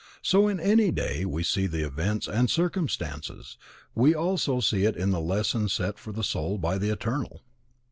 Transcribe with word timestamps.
So 0.23 0.47
in 0.47 0.59
any 0.59 0.89
day, 0.89 1.25
we 1.25 1.43
see 1.43 1.65
events 1.65 2.27
and 2.27 2.49
circumstances; 2.49 3.59
we 3.93 4.15
also 4.15 4.59
see 4.59 4.83
in 4.85 4.99
it 4.99 5.11
the 5.11 5.19
lesson 5.21 5.69
set 5.69 5.99
for 5.99 6.11
the 6.11 6.23
soul 6.23 6.57
by 6.57 6.79
the 6.79 6.89
Eternal. 6.89 7.43